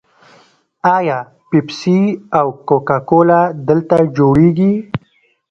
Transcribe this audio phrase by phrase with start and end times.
[0.95, 1.17] آیا
[1.49, 1.99] پیپسي
[2.39, 4.73] او کوکا کولا دلته جوړیږي؟